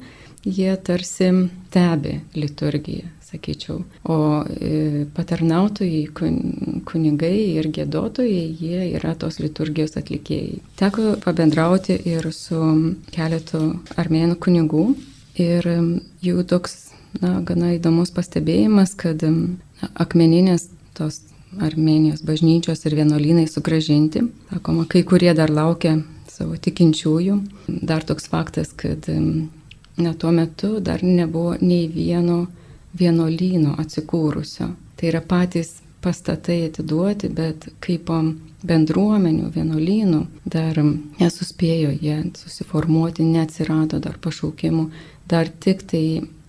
[0.45, 1.31] jie tarsi
[1.69, 3.83] stebi liturgiją, sakyčiau.
[4.09, 4.17] O
[4.49, 6.07] e, patarnautojai,
[6.89, 10.59] kunigai ir gėdotojai, jie yra tos liturgijos atlikėjai.
[10.79, 12.59] Teko pabendrauti ir su
[13.15, 13.63] keletu
[13.99, 14.85] armėnų kunigų
[15.39, 15.69] ir
[16.25, 16.89] jų toks,
[17.21, 21.23] na, gana įdomus pastebėjimas, kad na, akmeninės tos
[21.57, 24.21] Armenijos bažnyčios ir vienuolynai sugražinti.
[24.51, 25.95] Sakoma, kai kurie dar laukia
[26.29, 27.37] savo tikinčiųjų.
[27.89, 32.45] Dar toks faktas, kad ne tuo metu dar nebuvo nei vieno
[32.97, 34.71] vienuolyno atsikūrusio.
[34.97, 38.09] Tai yra patys pastatai atiduoti, bet kaip
[38.65, 40.79] bendruomenių, vienuolynų dar
[41.19, 44.89] nesuspėjo jie susiformuoti, neatsirado dar pašaukimų,
[45.29, 46.03] dar tik tai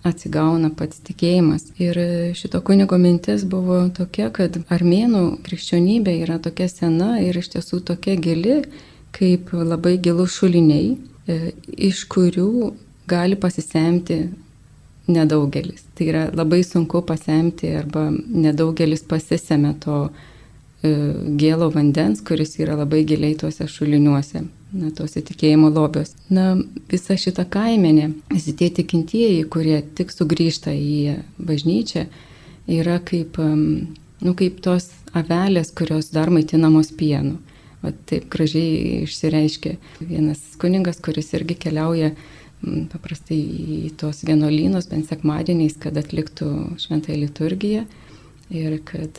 [0.07, 1.67] atsigauna pats tikėjimas.
[1.81, 1.99] Ir
[2.37, 8.17] šito kunigo mintis buvo tokia, kad armėnų krikščionybė yra tokia sena ir iš tiesų tokia
[8.17, 8.61] gili,
[9.15, 10.95] kaip labai gilus šuliniai,
[11.27, 11.51] e,
[11.91, 12.71] iš kurių
[13.11, 14.23] gali pasisemti
[15.11, 15.85] nedaugelis.
[15.95, 20.95] Tai yra labai sunku pasemti arba nedaugelis pasisėmė to e,
[21.41, 26.13] gėlo vandens, kuris yra labai giliai tuose šuliniuose na, tos įtikėjimo lobios.
[26.31, 26.55] Na,
[26.91, 32.07] visa šita kaimenė, visi tie tikintieji, kurie tik sugrįžta į bažnyčią,
[32.71, 37.39] yra kaip, nu, kaip tos avelės, kurios dar maitinamos pienu.
[37.81, 39.73] O taip gražiai išsireiškia
[40.05, 42.11] vienas kuningas, kuris irgi keliauja
[42.91, 47.85] paprastai į tuos vienuolynus, bent sekmadieniais, kad atliktų šventąją liturgiją
[48.51, 49.15] ir kad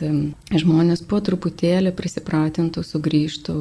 [0.53, 3.55] žmonės po truputėlį prisipratintų, sugrįžtų,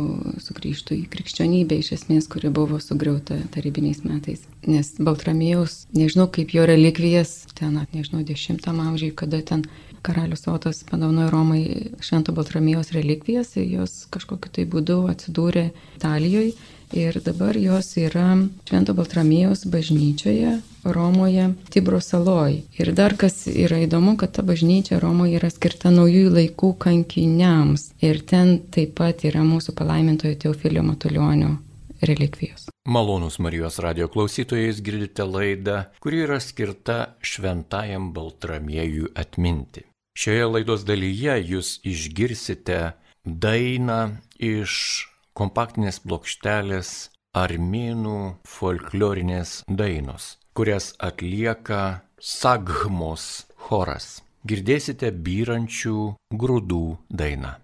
[0.44, 4.44] sugrįžtų į krikščionybę iš esmės, kuri buvo sugriauta tarybiniais metais.
[4.68, 9.64] Nes Baltramėjaus, nežinau kaip jo relikvijas, ten, nežinau, 10 amžiai, kada ten
[10.04, 11.64] karalius Otas padaunojo Romai
[12.04, 16.52] Švento Baltramėjaus relikvijas, jos kažkokiu tai būdu atsidūrė Italijoje
[16.92, 18.36] ir dabar jos yra
[18.68, 22.62] Švento Baltramėjaus bažnyčioje Romoje, Tibro saloj.
[22.78, 27.92] Ir dar kas yra įdomu, kad ta bažnyčia Romoje yra skirta naujųjų laikų kankiniams.
[28.02, 31.56] Ir ten taip pat yra mūsų palaimintojo Teofilio Matulionio
[32.02, 32.68] relikvijos.
[32.88, 39.86] Malonus Marijos radio klausytojais girdite laidą, kuri yra skirta šventajam Baltramiejui atminti.
[40.18, 42.80] Šioje laidos dalyje jūs išgirsite
[43.24, 46.92] dainą iš kompaktinės plokštelės
[47.36, 48.16] armėnų
[48.48, 54.20] folklorinės dainos, kurias atlieka Saghmos choras.
[54.46, 55.96] Girdėsite byrančių
[56.38, 57.56] grūdų dainą.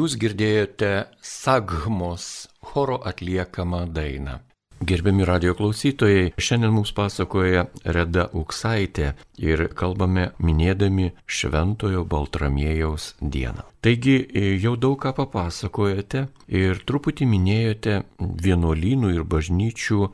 [0.00, 4.38] Jūs girdėjote Sagmos choro atliekamą dainą.
[4.80, 13.66] Gerbiami radio klausytojai, šiandien mums pasakoja Reda Uksaitė ir kalbame minėdami Šventojo Baltramiejaus dieną.
[13.84, 14.16] Taigi
[14.62, 17.98] jau daug ką papasakojate ir truputį minėjote
[18.46, 20.08] vienuolynų ir bažnyčių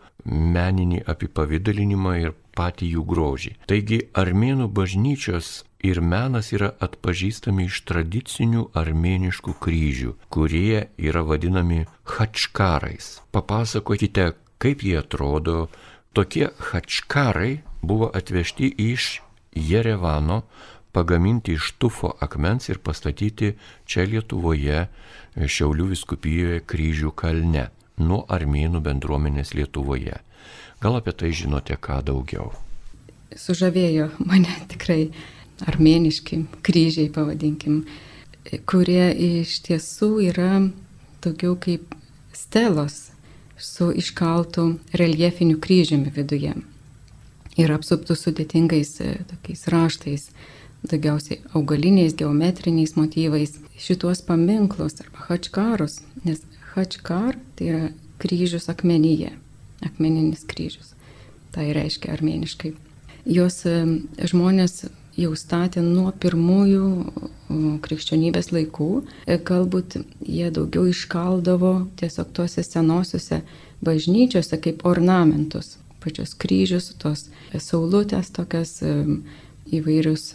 [0.59, 3.55] meninį apipavydalinimą ir patį jų grožį.
[3.71, 11.85] Taigi armėnų bažnyčios ir menas yra atpažįstami iš tradicinių armėniškų kryžių, kurie yra vadinami
[12.17, 13.21] hačkarais.
[13.35, 15.69] Papasakokite, kaip jie atrodo.
[16.17, 19.21] Tokie hačkarai buvo atvežti iš
[19.57, 20.43] Jerevano,
[20.93, 24.87] pagaminti iš tufo akmens ir pastatyti čia Lietuvoje,
[25.37, 27.67] Šiaulių viskupijoje kryžių kalne,
[28.01, 30.17] nuo armėnų bendruomenės Lietuvoje.
[30.81, 32.55] Gal apie tai žinote ką daugiau?
[33.37, 35.11] Sužavėjo mane tikrai
[35.65, 37.85] armėniški kryžiai, pavadinkim,
[38.69, 39.09] kurie
[39.41, 40.61] iš tiesų yra
[41.25, 41.97] daugiau kaip
[42.37, 43.11] stelos
[43.59, 46.55] su iškaltu reljefiniu kryžiumi viduje
[47.57, 50.27] ir apsuptų sudėtingais e, tokiais raštais,
[50.87, 53.57] daugiausiai augaliniais, geometriniais motyvais.
[53.81, 57.89] Šituos paminklus arba hačkarus, nes hačkar tai yra
[58.23, 59.33] kryžius akmenyje,
[59.85, 60.95] akmeninis kryžius.
[61.53, 62.75] Tai reiškia armeniškai.
[63.27, 63.77] Jos e,
[64.29, 66.89] žmonės jau statė nuo pirmųjų
[67.85, 68.91] krikščionybės laikų.
[69.49, 73.43] Galbūt jie daugiau iškaldavo tiesiog tuose senosiuose
[73.85, 75.77] bažnyčiose kaip ornamentus.
[76.03, 77.27] Pačios kryžius, tos
[77.59, 78.79] saulutės, tokias
[79.75, 80.29] įvairius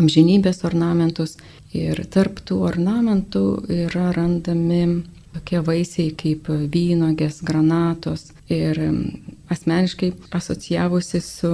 [0.00, 1.36] amžinybės ornamentus.
[1.74, 3.44] Ir tarp tų ornamentų
[3.82, 5.02] yra randami
[5.34, 8.30] tokie vaisiai kaip vynogės, granatos.
[8.52, 8.78] Ir
[9.50, 11.50] asmeniškai asocijavosi su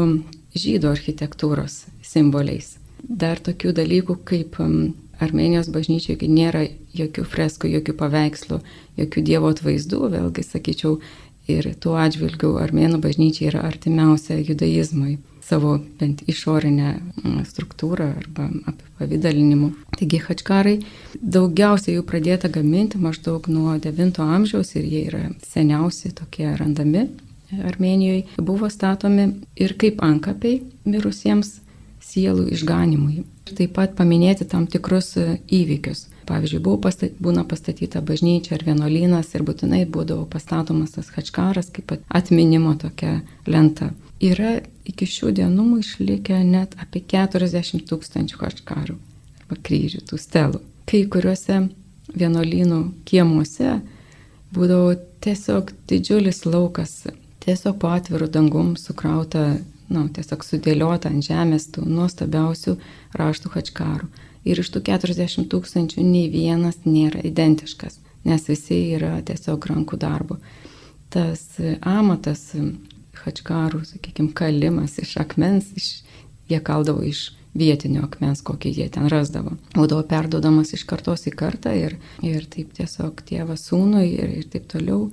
[0.56, 2.76] žydų architektūros simboliais.
[3.02, 6.62] Dar tokių dalykų kaip um, Armenijos bažnyčioje nėra
[6.96, 8.60] jokių freskų, jokių paveikslų,
[8.96, 10.94] jokių dievo atvaizdų, vėlgi sakyčiau,
[11.50, 19.72] ir tuo atžvilgiu armėnų bažnyčia yra artimiausia judaizmui savo bent išorinę mm, struktūrą arba apivydalinimu.
[19.96, 20.76] Taigi hačkarai
[21.14, 27.08] daugiausiai jų pradėta gaminti maždaug nuo 9 amžiaus ir jie yra seniausi tokie randami
[27.66, 31.58] Armenijoje, buvo statomi ir kaip ankapiai mirusiems
[32.04, 33.24] sielų išganimui.
[33.50, 36.06] Taip pat paminėti tam tikrus e, įvykius.
[36.30, 42.76] Pavyzdžiui, pastat, būna pastatyta bažnyčia ar vienuolynas ir būtinai būdavo pastatomas tas hačkaras kaip atminimo
[42.78, 43.18] tokia
[43.50, 43.90] lenta.
[44.22, 48.98] Yra iki šių dienų išlikę net apie 40 tūkstančių hačkarų
[49.40, 50.60] arba kryžių, tų stelų.
[50.86, 51.64] Kai kuriuose
[52.14, 53.80] vienuolynų kiemuose
[54.54, 57.02] būdavo tiesiog didžiulis laukas,
[57.44, 59.59] tiesiog po atvirų dangum sukrauta
[59.90, 62.76] nu, tiesiog sudėliota ant žemės tų nuostabiausių
[63.18, 64.11] raštų hačkarų.
[64.48, 70.38] Ir iš tų 40 tūkstančių nei vienas nėra identiškas, nes visi yra tiesiog rankų darbo.
[71.12, 71.42] Tas
[71.83, 72.46] amatas
[73.24, 75.90] hačkarų, sakykime, kalimas iš akmens, iš,
[76.48, 79.56] jie kaldavo iš vietinio akmens, kokį jie ten rasdavo.
[79.74, 84.68] Būdavo perdodamas iš kartos į kartą ir, ir taip tiesiog tėvas sūnui ir, ir taip
[84.70, 85.08] toliau.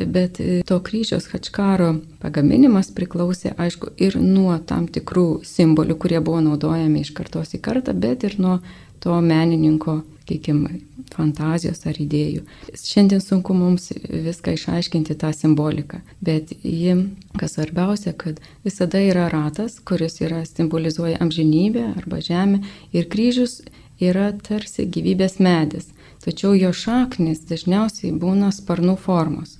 [0.00, 7.02] Bet to kryžiaus hačkaro pagaminimas priklausė, aišku, ir nuo tam tikrų simbolių, kurie buvo naudojami
[7.02, 8.60] iš kartos į kartą, bet ir nuo
[9.02, 10.00] to menininko,
[10.30, 12.44] sakykime, fantazijos ar idėjų.
[12.74, 16.94] Šiandien sunku mums viską išaiškinti tą simboliką, bet ji,
[17.38, 22.62] kas svarbiausia, kad visada yra ratas, kuris yra simbolizuoja amžinybę arba žemę
[22.92, 23.62] ir kryžius
[24.00, 25.90] yra tarsi gyvybės medis,
[26.22, 29.58] tačiau jo šaknis dažniausiai būna sparnų formos.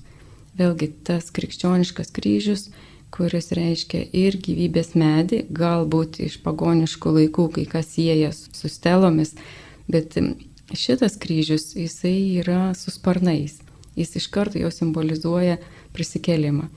[0.57, 2.69] Vėlgi tas krikščioniškas kryžius
[3.11, 9.35] kuris reiškia ir gyvybės medį, galbūt iš pagoniškų laikų kai kas siejas su stelomis,
[9.91, 10.15] bet
[10.77, 13.59] šitas kryžius, jisai yra su sparnais.
[13.95, 15.57] Jis iš karto jau simbolizuoja
[15.95, 16.69] prisikelimą.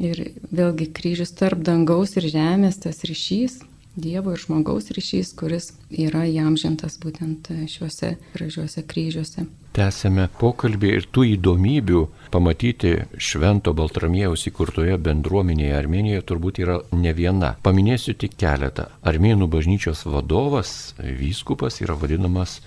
[0.00, 0.22] Ir
[0.54, 3.60] vėlgi kryžius tarp dangaus ir žemės, tas ryšys,
[3.96, 9.48] Dievo ir žmogaus ryšys, kuris yra įamžintas būtent šiuose gražiuose kryžiuose.
[9.74, 17.56] Tęsėme pokalbį ir tų įdomybių pamatyti Švento Baltramiejaus įkurtoje bendruomenėje Armenijoje turbūt yra ne viena.
[17.66, 18.86] Paminėsiu tik keletą.
[19.02, 22.60] Armėnų bažnyčios vadovas, vyskupas yra vadinamas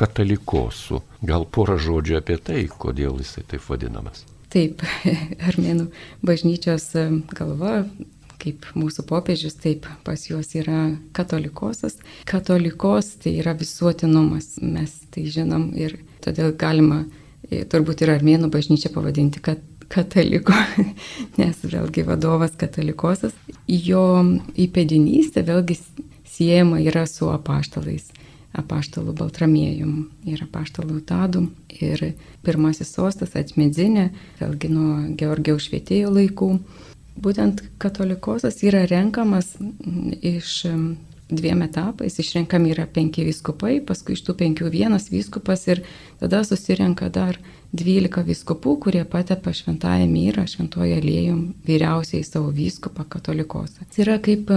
[0.00, 1.00] katalikosų.
[1.24, 4.24] Gal porą žodžių apie tai, kodėl jisai taip vadinamas.
[4.54, 4.82] Taip,
[5.48, 5.88] armėnų
[6.26, 7.82] bažnyčios e, galva,
[8.42, 11.98] kaip mūsų popiežius, taip pas juos yra katolikosas.
[12.28, 17.04] Katolikos tai yra visuotinumas, mes tai žinom ir todėl galima
[17.48, 19.62] e, turbūt ir armėnų bažnyčią pavadinti, kad
[19.94, 20.54] kataliko,
[21.40, 23.34] nes vėlgi vadovas katalikosas.
[23.68, 24.22] Jo
[24.58, 25.78] įpėdinystė vėlgi
[26.34, 28.10] siejama yra su apaštalais
[28.54, 29.94] apaštalų Baltramiejum
[30.30, 31.46] ir apaštalų Tadų.
[31.74, 32.04] Ir
[32.46, 36.50] pirmasis sostas Atmedzinė, vėlgi nuo Georgijaus švietėjo laikų.
[37.24, 39.54] Būtent katolikosas yra renkamas
[40.20, 40.62] iš
[41.30, 42.18] dviem etapais.
[42.20, 45.84] Išrenkami yra penki vyskupai, paskui iš tų penkių vienas vyskupas ir
[46.20, 47.38] tada susirenka dar
[47.74, 53.86] dvylika vyskupų, kurie patepa šventąją myrą, šventoje aliejum vyriausiai savo vyskupą katolikosą.
[53.90, 54.50] Tai yra kaip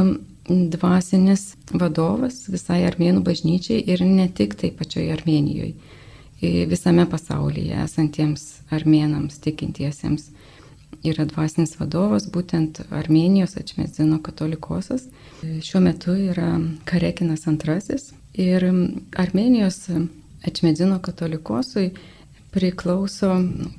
[0.48, 5.74] dvasinis vadovas visai armėnų bažnyčiai ir ne tik tai pačioje Armenijoje,
[6.72, 10.30] visame pasaulyje esantiems armėnams tikintiesiems
[11.06, 15.08] yra dvasinis vadovas, būtent Armenijos atšmezino katolikosas.
[15.42, 16.58] Šiuo metu yra
[16.90, 17.98] Karekinas II
[18.38, 18.68] ir
[19.18, 19.88] Armenijos
[20.48, 21.92] atšmezino katolikosui
[22.54, 23.32] priklauso,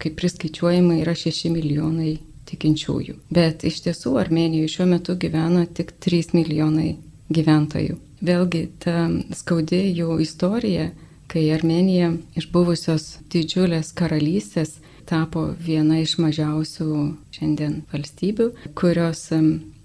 [0.02, 3.18] kaip priskaičiuojama, yra 6 milijonai tikinčiųjų.
[3.34, 6.96] Bet iš tiesų Armenijoje šiuo metu gyvena tik 3 milijonai
[7.32, 7.98] gyventojų.
[8.24, 10.90] Vėlgi ta skaudė jų istorija,
[11.28, 14.78] kai Armenija iš buvusios didžiulės karalystės
[15.08, 16.88] tapo viena iš mažiausių
[17.36, 19.28] šiandien valstybių, kurios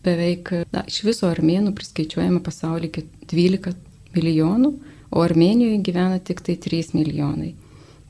[0.04, 3.76] beveik, na, iš viso armėnų priskaičiuojama pasaulyje 12
[4.16, 4.74] milijonų,
[5.14, 7.54] o Armenijoje gyvena tik tai 3 milijonai.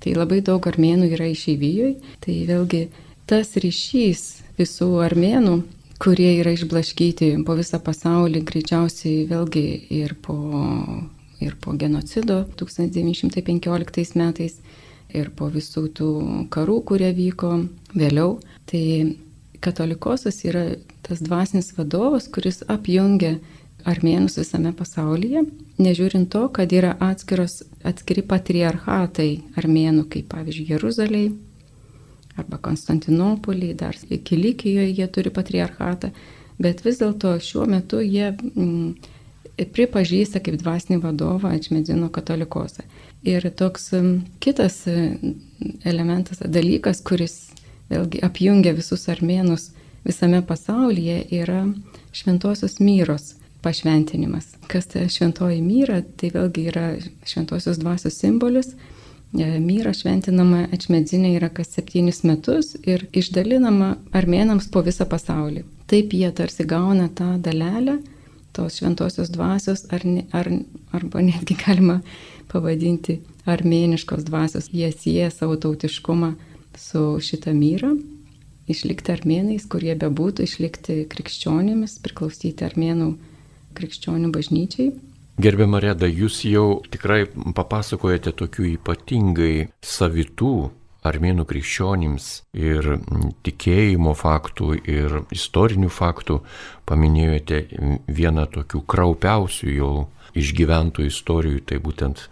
[0.04, 2.84] Tai labai daug armėnų yra išeivijoje, tai vėlgi
[3.30, 4.24] tas ryšys
[4.60, 5.62] visų armėnų,
[6.04, 10.36] kurie yra išblaškyti po visą pasaulį, greičiausiai vėlgi ir po,
[11.40, 14.60] ir po genocido 1915 metais,
[15.14, 16.12] ir po visų tų
[16.52, 17.54] karų, kurie vyko
[17.96, 18.40] vėliau.
[18.68, 18.84] Tai
[19.64, 20.66] katolikosas yra
[21.06, 23.38] tas dvasinis vadovas, kuris apjungia
[23.88, 25.44] armėnus visame pasaulyje,
[25.80, 31.34] nežiūrint to, kad yra atskiros, atskiri patriarchatai armėnų, kaip pavyzdžiui Jeruzalėje,
[32.40, 36.12] arba Konstantinopolį, dar Kilikijoje jie turi patriarchatą,
[36.62, 39.12] bet vis dėlto šiuo metu jie mm,
[39.76, 42.86] pripažįsta kaip dvasinį vadovą Atšmedzino katolikosą.
[43.28, 45.36] Ir toks mm, kitas mm,
[45.86, 47.54] elementas, dalykas, kuris
[47.92, 49.72] vėlgi apjungia visus armėnus
[50.04, 51.64] visame pasaulyje, yra
[52.16, 54.54] šventosios myros pašventinimas.
[54.72, 56.88] Kas tai šventoji myra, tai vėlgi yra
[57.28, 58.76] šventosios dvasios simbolis
[59.34, 65.64] E, myra šventinama atšmedzinė yra kas septynis metus ir išdalinama armėnams po visą pasaulį.
[65.90, 67.98] Taip jie tarsi gauna tą dalelę
[68.54, 70.06] tos šventosios dvasios, ar,
[70.38, 70.52] ar,
[70.94, 72.04] arba netgi galima
[72.52, 73.18] pavadinti
[73.50, 74.70] armėniškos dvasios.
[74.70, 76.36] Jie sieja savo tautiškumą
[76.78, 77.96] su šitą myrą,
[78.70, 83.16] išlikti armėnais, kurie bebūtų, išlikti krikščionimis, priklausyti armėnų
[83.78, 84.94] krikščionių bažnyčiai.
[85.42, 87.26] Gerbiama Reda, jūs jau tikrai
[87.58, 90.54] papasakojate tokių ypatingai savitų
[91.04, 92.88] armėnų krikščionims ir
[93.44, 96.40] tikėjimo faktų ir istorinių faktų.
[96.88, 97.64] Paminėjote
[98.08, 99.92] vieną tokių kraupiausių jau
[100.38, 102.28] išgyventų istorijų, tai būtent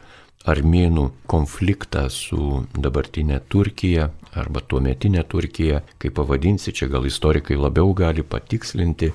[0.50, 8.24] armėnų konfliktą su dabartinė Turkija arba tuometinė Turkija, kaip pavadinsi, čia gal istorikai labiau gali
[8.24, 9.12] patikslinti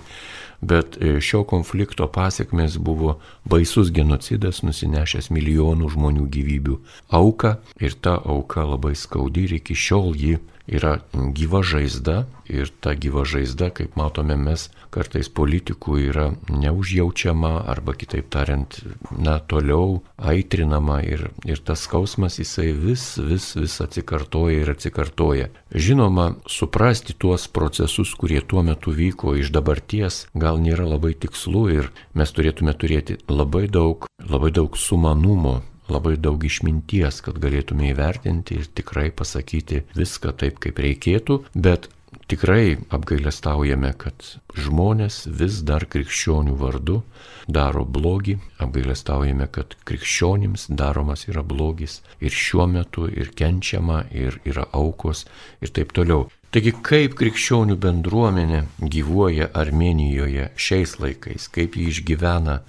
[0.60, 6.76] bet e, šio konflikto pasiekmes buvo baisus genocidas, nusinešęs milijonų žmonių gyvybių
[7.20, 12.94] auką ir ta auka labai skaudi ir iki šiol ji yra gyva žaizda ir ta
[12.94, 18.78] gyva žaizda, kaip matome mes, kartais politikų yra neužjaučiama arba kitaip tariant,
[19.10, 25.50] na, toliau aitrinama ir, ir tas skausmas jisai vis, vis, vis atsikartoja ir atsikartoja.
[25.74, 31.90] Žinoma, suprasti tuos procesus, kurie tuo metu vyko iš dabarties, gal nėra labai tikslu ir
[32.14, 35.60] mes turėtume turėti labai daug, labai daug sumanumo
[35.92, 41.90] labai daug išminties, kad galėtume įvertinti ir tikrai pasakyti viską taip, kaip reikėtų, bet
[42.30, 44.26] tikrai apgailestaujame, kad
[44.58, 47.00] žmonės vis dar krikščionių vardu
[47.46, 54.66] daro blogį, apgailestaujame, kad krikščionims daromas yra blogis ir šiuo metu ir kenčiama, ir yra
[54.74, 55.26] aukos
[55.62, 56.26] ir taip toliau.
[56.54, 62.60] Taigi kaip krikščionių bendruomenė gyvuoja Armenijoje šiais laikais, kaip jį išgyvena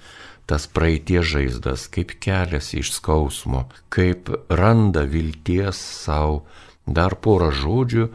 [0.48, 6.42] tas praeitie žaizdas, kaip keliasi iš skausmo, kaip randa vilties savo.
[6.88, 8.06] Dar porą žodžių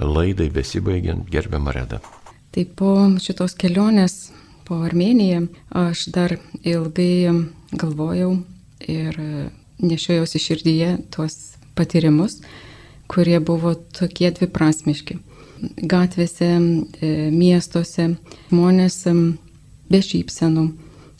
[0.00, 1.98] laidai besibaigiant gerbiamą redą.
[2.52, 4.30] Tai po šitos kelionės
[4.64, 7.28] po Armeniją aš dar ilgai
[7.76, 8.38] galvojau
[8.88, 9.18] ir
[9.82, 11.36] nešiojausi širdyje tuos
[11.76, 12.38] patyrimus,
[13.08, 15.18] kurie buvo tokie dviprasmiški.
[15.92, 18.14] Gatvėse, e, miestuose
[18.48, 18.96] žmonės
[19.92, 20.64] be šypsenų,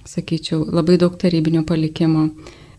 [0.08, 2.28] sakyčiau, labai daug tarybinio palikimo,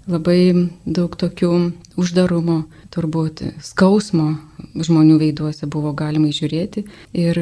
[0.09, 1.51] labai daug tokių
[1.99, 2.63] uždarumo,
[2.93, 4.33] turbūt skausmo
[4.75, 6.85] žmonių veiduose buvo galima žiūrėti.
[7.15, 7.39] Ir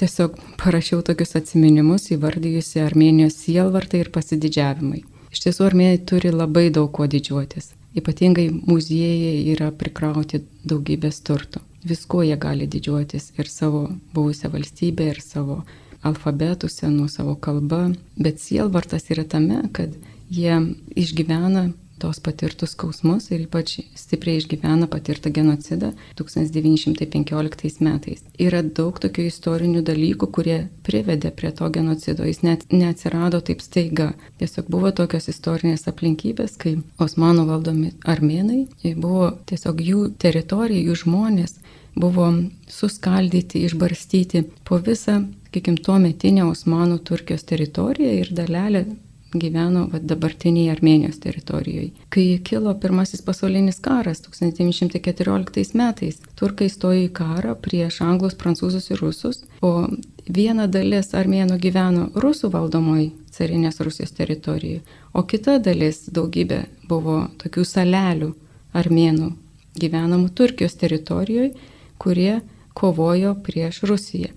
[0.00, 5.04] tiesiog parašiau tokius atminimus įvardyjusi Armenijos sielvartai ir pasididžiavimai.
[5.34, 7.72] Iš tiesų armėnai turi labai daug ko didžiuotis.
[7.94, 11.62] Ypatingai muziejai yra prikrauti daugybės turtų.
[11.86, 13.84] Viskuo jie gali didžiuotis ir savo
[14.14, 15.60] buvusią valstybę, ir savo
[16.04, 17.86] alfabetų senų, savo kalbą.
[18.16, 19.94] Bet sielvartas yra tame, kad
[20.30, 20.60] jie
[20.96, 28.24] išgyvena tos patirtus skausmus ir ypač stipriai išgyvena patirtą genocidą 1915 metais.
[28.46, 32.26] Yra daug tokių istorinių dalykų, kurie privedė prie to genocido.
[32.28, 34.10] Jis net neatsirado taip staiga.
[34.42, 38.66] Tiesiog buvo tokios istorinės aplinkybės, kai Osmanų valdomi armenai
[38.98, 41.58] buvo tiesiog jų teritorija, jų žmonės
[41.94, 42.26] buvo
[42.68, 45.22] suskaldyti, išbarstyti po visą,
[45.54, 48.84] sakykim, tuo metinę Osmanų Turkijos teritoriją ir dalelę
[49.34, 51.90] gyveno va, dabartiniai Armenijos teritorijoje.
[52.08, 58.98] Kai kilo pirmasis pasaulinis karas 1914 metais, turkai stojo į karą prieš anglus, prancūzus ir
[58.98, 59.88] rusus, o
[60.26, 64.82] viena dalis armėnų gyveno rusų valdomoj carinės Rusijos teritorijoje,
[65.12, 68.32] o kita dalis daugybė buvo tokių salelių
[68.74, 69.32] armėnų
[69.78, 71.54] gyvenamų Turkijos teritorijoje,
[71.98, 72.40] kurie
[72.74, 74.34] kovojo prieš Rusiją.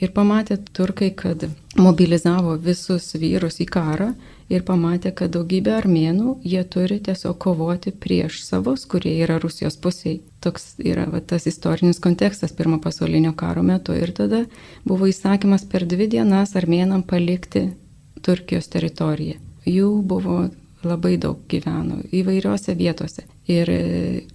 [0.00, 1.44] Ir pamatė turkai, kad
[1.76, 4.14] mobilizavo visus vyrus į karą
[4.48, 10.22] ir pamatė, kad daugybė armėnų jie turi tiesiog kovoti prieš savus, kurie yra Rusijos pusėje.
[10.40, 13.92] Toks yra va, tas istorinis kontekstas pirmo pasaulinio karo metu.
[13.92, 14.46] Ir tada
[14.88, 17.68] buvo įsakymas per dvi dienas armėnam palikti
[18.24, 19.36] Turkijos teritoriją.
[19.68, 20.46] Jų buvo
[20.86, 23.26] labai daug gyveno įvairiose vietose.
[23.50, 23.70] Ir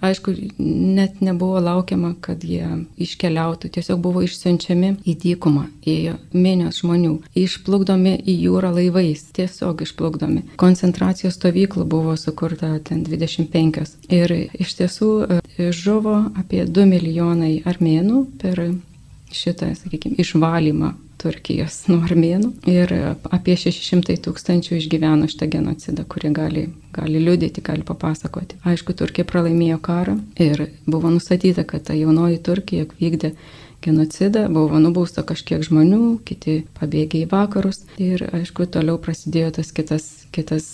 [0.04, 2.66] aišku, net nebuvo laukiama, kad jie
[3.00, 10.43] iškeliautų, tiesiog buvo išsiunčiami į dykumą, ėjo minios žmonių, išplukdomi į jūrą laivais, tiesiog išplukdomi.
[10.60, 13.96] Koncentracijos stovyklų buvo sukurta ten 25.
[14.12, 18.66] Ir iš tiesų e, žuvo apie 2 milijonai armėnų per
[19.36, 20.91] šitą, sakykime, išvalymą
[21.26, 22.93] Turkijos nuo armėnų ir
[23.34, 28.59] apie 600 tūkstančių išgyveno šitą genocidą, kurį gali, gali liudyti, gali papasakoti.
[28.67, 33.34] Aišku, Turkija pralaimėjo karą ir buvo nustatyta, kad ta jaunoji Turkija vykdė
[33.86, 40.07] genocidą, buvo nubausta kažkiek žmonių, kiti pabėgė į vakarus ir aišku, toliau prasidėjo tas kitas,
[40.36, 40.69] kitas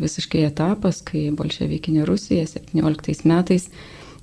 [0.00, 3.68] visiškai etapas, kai bolševikinė Rusija 17 metais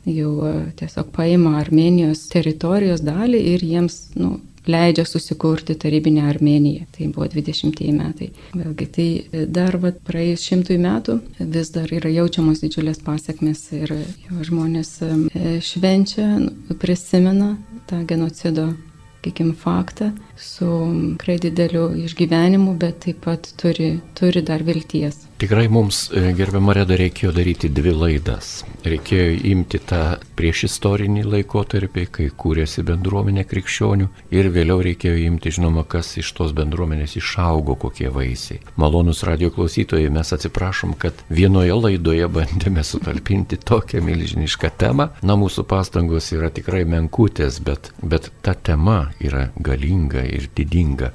[0.07, 0.33] jau
[0.79, 4.37] tiesiog paima Armenijos teritorijos dalį ir jiems, nu,
[4.67, 6.85] leidžia susikurti tarybinę Armeniją.
[6.95, 8.29] Tai buvo 20 metai.
[8.55, 9.07] Vėlgi, tai
[9.47, 13.93] dar vat, praėjus šimtui metų vis dar yra jaučiamos didžiulės pasiekmes ir
[14.43, 16.29] žmonės e, švenčia,
[16.79, 17.55] prisimena
[17.89, 18.71] tą genocido
[19.23, 20.11] sakykim, faktą
[20.43, 20.69] su
[21.17, 25.23] tikrai dideliu išgyvenimu, bet taip pat turi, turi dar vilties.
[25.43, 28.61] Tikrai mums, e, gerbiamą Redą, reikėjo daryti dvi laidas.
[28.87, 30.01] Reikėjo imti tą
[30.37, 36.53] prieš istorinį laikotarpį, kai kūrėsi bendruomenė krikščionių ir vėliau reikėjo imti, žinoma, kas iš tos
[36.55, 38.61] bendruomenės išaugo, kokie vaisiai.
[38.79, 45.09] Malonus radio klausytojai, mes atsiprašom, kad vienoje laidoje bandėme sutalpinti tokią milžinišką temą.
[45.27, 51.13] Na, mūsų pastangos yra tikrai menkutės, bet, bet ta tema yra galinga ir didinga.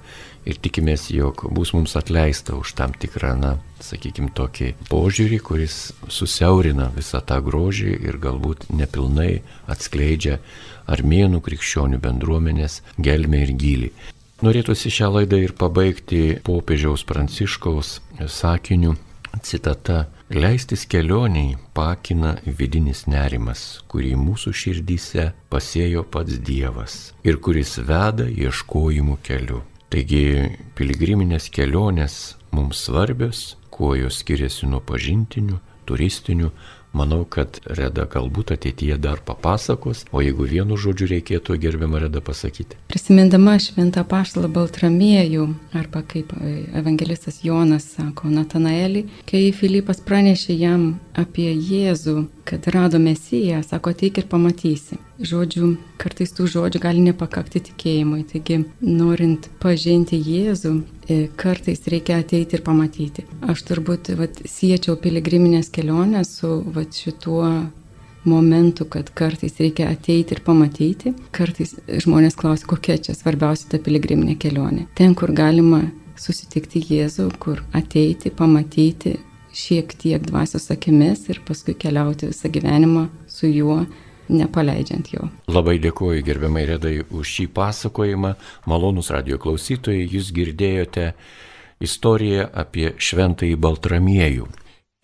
[0.48, 3.50] Ir tikimės, jog bus mums atleista už tam tikrą, na,
[3.84, 5.76] sakykime, tokį požiūrį, kuris
[6.08, 10.38] susiaurina visą tą grožį ir galbūt nepilnai atskleidžia
[10.88, 13.90] armėnų krikščionių bendruomenės gelmę ir gilį.
[14.46, 17.98] Norėtųsi šią laidą ir pabaigti popiežiaus pranciškaus
[18.30, 18.94] sakiniu
[19.42, 28.26] citata Leistis kelioniai pakina vidinis nerimas, kurį mūsų širdyse pasėjo pats Dievas ir kuris veda
[28.28, 29.62] ieškojimų keliu.
[29.88, 32.18] Taigi piligriminės kelionės
[32.52, 36.52] mums svarbios, kuo jos skiriasi nuo pažintinių, turistinių,
[36.96, 42.78] Manau, kad Reda galbūt ateityje dar papasakos, o jeigu vienu žodžiu reikėtų gerbiamą Redą pasakyti.
[42.88, 45.44] Prisimindama šventą paštalą Baltramiejų,
[45.76, 52.98] arba kaip e, evangelistas Jonas sako Natanaelį, kai Filipas pranešė jam apie Jėzų, kad rado
[52.98, 54.96] Mesiją, sako, ateik ir pamatysi.
[55.20, 55.68] Žodžių,
[56.00, 58.22] kartais tų žodžių gali nepakakti tikėjimui.
[58.30, 60.72] Taigi, norint pažinti Jėzų,
[61.08, 63.26] e, kartais reikia ateiti ir pamatyti.
[63.44, 67.44] Aš turbūt vat, siečiau piligriminės kelionės su vat, šituo
[68.28, 71.14] momentų, kad kartais reikia ateiti ir pamatyti.
[71.36, 74.88] Kartais žmonės klausia, kokia čia svarbiausia ta piligriminė kelionė.
[74.96, 75.84] Ten, kur galima
[76.18, 79.18] susitikti Jėzų, kur ateiti, pamatyti,
[79.58, 83.80] šiek tiek dvasios akimis ir paskui keliauti visą gyvenimą su juo,
[84.28, 85.28] nepaleidžiant jo.
[85.50, 88.34] Labai dėkuoju gerbiamai Redai už šį pasakojimą.
[88.70, 91.12] Malonus radio klausytojai, jūs girdėjote
[91.84, 94.48] istoriją apie šventąjį Baltramiejų.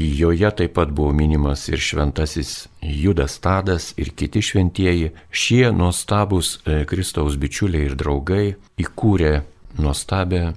[0.03, 5.13] Joje taip pat buvo minimas ir šventasis Judas Tadas ir kiti šventieji.
[5.31, 9.35] Šie nuostabus e, Kristaus bičiuliai ir draugai įkūrė
[9.79, 10.49] nuostabę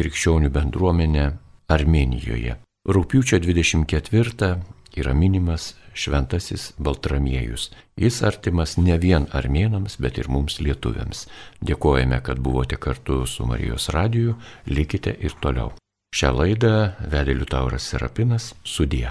[0.00, 1.26] krikščionių bendruomenę
[1.68, 2.56] Armenijoje.
[2.86, 4.48] Rūpiučio 24
[4.94, 7.72] yra minimas šventasis Baltramiejus.
[7.98, 11.24] Jis artimas ne vien armėnams, bet ir mums lietuviams.
[11.66, 14.36] Dėkojame, kad buvote kartu su Marijos radiju,
[14.70, 15.74] likite ir toliau.
[16.14, 16.74] Šią laidą
[17.10, 19.08] vedė Liutauras Serapinas, sudie.